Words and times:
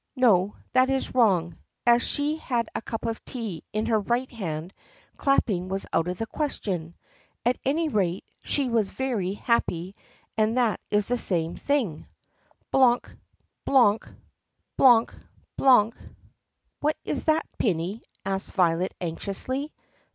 (No, 0.15 0.55
that 0.73 0.89
is 0.89 1.13
wrong. 1.13 1.59
As 1.85 2.01
she 2.01 2.37
had 2.37 2.67
a 2.73 2.81
cup 2.81 3.05
of 3.05 3.23
tea 3.23 3.63
in 3.71 3.85
her 3.85 3.99
right 3.99 4.31
hand, 4.31 4.73
clapping 5.15 5.69
was 5.69 5.85
out 5.93 6.07
of 6.07 6.17
the 6.17 6.25
question. 6.25 6.95
At 7.45 7.59
any 7.63 7.87
rate 7.87 8.25
she 8.41 8.67
was 8.67 8.89
very 8.89 9.33
happy, 9.33 9.93
and 10.35 10.57
that 10.57 10.79
is 10.89 11.09
the 11.09 11.17
same 11.19 11.55
thing.) 11.55 12.07
"BLOONK! 12.71 13.15
BLOONK!" 13.63 14.05
34 14.05 14.15
THE 14.15 14.15
PUSSYCAT 14.15 14.75
PRINCESS 14.75 14.77
"BLOONK! 14.77 15.15
BLOONK!" 15.57 15.95
"What 16.79 16.97
is 17.05 17.25
that, 17.25 17.45
Prinny*?" 17.59 18.01
asked 18.25 18.53
Violet 18.53 18.95
anxiously. 18.99 19.71